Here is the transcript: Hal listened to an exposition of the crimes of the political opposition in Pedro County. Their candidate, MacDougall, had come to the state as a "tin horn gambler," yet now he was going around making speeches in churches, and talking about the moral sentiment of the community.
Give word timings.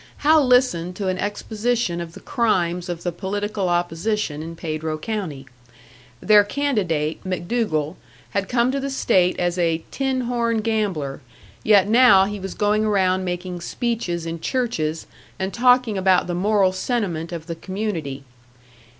Hal 0.25 0.47
listened 0.47 0.95
to 0.95 1.09
an 1.09 1.19
exposition 1.19 2.01
of 2.01 2.13
the 2.13 2.21
crimes 2.21 2.89
of 2.89 3.03
the 3.03 3.11
political 3.11 3.69
opposition 3.69 4.41
in 4.41 4.55
Pedro 4.55 4.97
County. 4.97 5.45
Their 6.21 6.43
candidate, 6.43 7.23
MacDougall, 7.23 7.97
had 8.31 8.49
come 8.49 8.71
to 8.71 8.79
the 8.79 8.89
state 8.89 9.39
as 9.39 9.59
a 9.59 9.83
"tin 9.91 10.21
horn 10.21 10.61
gambler," 10.61 11.21
yet 11.61 11.87
now 11.87 12.25
he 12.25 12.39
was 12.39 12.55
going 12.55 12.83
around 12.83 13.23
making 13.25 13.61
speeches 13.61 14.25
in 14.25 14.39
churches, 14.39 15.05
and 15.37 15.53
talking 15.53 15.99
about 15.99 16.25
the 16.25 16.33
moral 16.33 16.71
sentiment 16.71 17.31
of 17.31 17.45
the 17.45 17.53
community. 17.53 18.23